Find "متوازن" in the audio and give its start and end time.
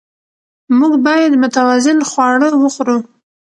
1.43-1.97